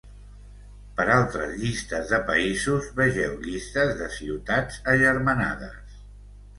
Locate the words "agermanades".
4.99-6.05